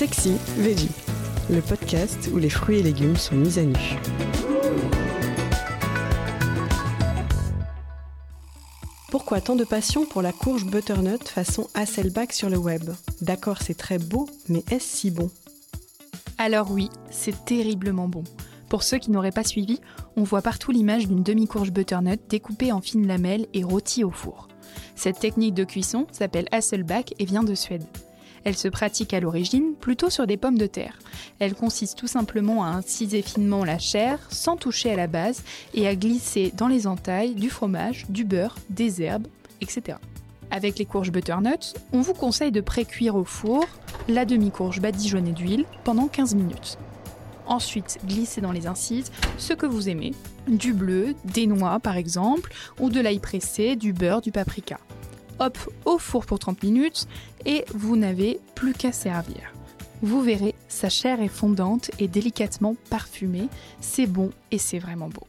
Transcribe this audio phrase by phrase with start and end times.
[0.00, 0.88] Sexy Veggie,
[1.50, 3.76] le podcast où les fruits et légumes sont mis à nu.
[9.10, 12.88] Pourquoi tant de passion pour la courge butternut façon Hasselback sur le web?
[13.20, 15.30] D'accord, c'est très beau, mais est-ce si bon?
[16.38, 18.24] Alors oui, c'est terriblement bon.
[18.70, 19.80] Pour ceux qui n'auraient pas suivi,
[20.16, 24.48] on voit partout l'image d'une demi-courge butternut découpée en fines lamelles et rôtie au four.
[24.96, 27.84] Cette technique de cuisson s'appelle Hasselback et vient de Suède.
[28.44, 30.98] Elle se pratique à l'origine plutôt sur des pommes de terre.
[31.38, 35.42] Elle consiste tout simplement à inciser finement la chair sans toucher à la base
[35.74, 39.26] et à glisser dans les entailles du fromage, du beurre, des herbes,
[39.60, 39.98] etc.
[40.50, 43.66] Avec les courges butternut, on vous conseille de pré-cuire au four
[44.08, 46.78] la demi-courge badigeonnée d'huile pendant 15 minutes.
[47.46, 50.14] Ensuite, glissez dans les incises ce que vous aimez,
[50.48, 54.78] du bleu, des noix par exemple, ou de l'ail pressé, du beurre, du paprika
[55.40, 57.08] hop, au four pour 30 minutes
[57.44, 59.52] et vous n'avez plus qu'à servir.
[60.02, 63.48] Vous verrez, sa chair est fondante et délicatement parfumée.
[63.80, 65.26] C'est bon et c'est vraiment beau.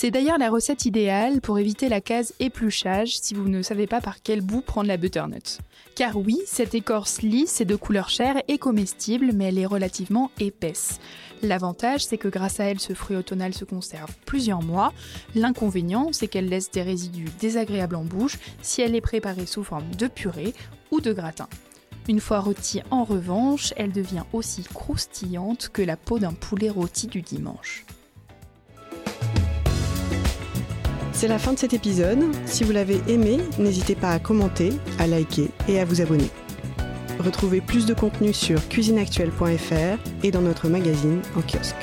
[0.00, 4.00] C'est d'ailleurs la recette idéale pour éviter la case épluchage si vous ne savez pas
[4.00, 5.58] par quel bout prendre la butternut.
[5.94, 10.30] Car oui, cette écorce lisse et de couleur chair est comestible, mais elle est relativement
[10.40, 11.00] épaisse.
[11.42, 14.94] L'avantage, c'est que grâce à elle, ce fruit automnal se conserve plusieurs mois.
[15.34, 19.94] L'inconvénient, c'est qu'elle laisse des résidus désagréables en bouche si elle est préparée sous forme
[19.98, 20.54] de purée
[20.90, 21.48] ou de gratin.
[22.08, 27.06] Une fois rôtie en revanche, elle devient aussi croustillante que la peau d'un poulet rôti
[27.06, 27.84] du dimanche.
[31.20, 32.34] C'est la fin de cet épisode.
[32.46, 36.30] Si vous l'avez aimé, n'hésitez pas à commenter, à liker et à vous abonner.
[37.18, 41.76] Retrouvez plus de contenu sur cuisineactuelle.fr et dans notre magazine en kiosque.